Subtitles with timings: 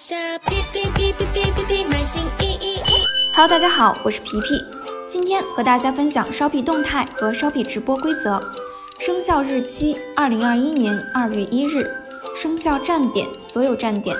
[0.00, 2.78] 下皮皮皮皮皮皮皮买新衣衣。
[3.34, 4.64] Hello，大家好，我是皮皮，
[5.08, 8.40] 今天和大家分享烧皮动态和烧皮直播规则。
[9.00, 11.84] 生效日期：二零二一年二月一日。
[12.40, 14.16] 生效站点：所有站点。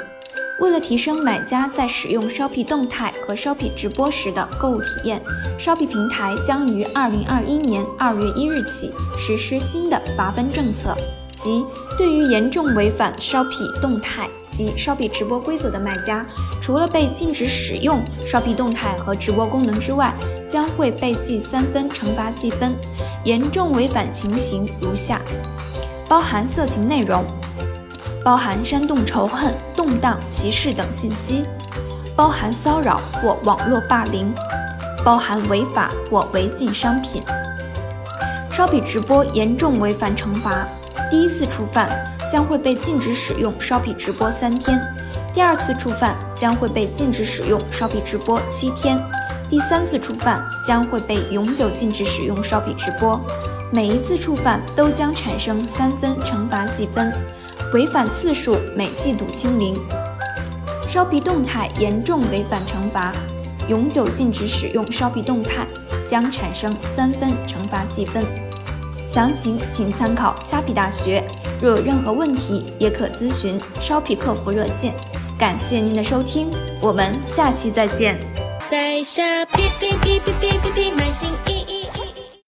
[0.58, 5.22] 为了提升买家在使用烧皮动态和烧皮直播时的购物体验，
[5.60, 10.92] 烧皮平台将于二零二一年二月一日起实施新的罚分政策，
[11.38, 11.64] 即
[11.96, 16.26] 对于严重违反 Shopee 动态及 Shopee 直播规则的卖家，
[16.60, 20.12] 除了被禁止使用 Shopee 动态和直播功能之外，
[20.46, 22.74] 将会被记三分惩罚记分。
[23.24, 25.20] 严重违反情形如下：
[26.08, 27.24] 包含色情内容。
[28.24, 31.42] 包含煽动仇恨、动荡、歧视等信息，
[32.16, 34.34] 包含骚扰或网络霸凌，
[35.04, 37.22] 包含违法或违禁商品。
[38.50, 40.66] Shopee 直播严重违反惩罚：
[41.10, 41.88] 第一次触犯
[42.30, 44.78] 将会被禁止使用烧皮直播三天；
[45.32, 48.98] 第二次触犯将会被禁止使用烧皮直播七天；
[49.48, 53.18] 第三次触犯将会被永久禁止使用烧皮直播。
[53.72, 57.12] 每一次触犯都将产生三分惩罚记分。
[57.74, 59.74] 违反次数每季度清零，
[60.88, 63.12] 烧皮动态严重违反惩罚，
[63.68, 65.66] 永久禁止使用烧皮动态，
[66.06, 68.47] 将产生三分惩罚记分。
[69.08, 71.24] 详情请参考虾皮大学，
[71.62, 74.92] 若有任何问题也可咨询烧皮客服热线。
[75.38, 76.50] 感谢您的收听，
[76.82, 78.20] 我们下期再见。
[78.70, 81.57] 在下皮皮皮皮皮皮皮买新衣。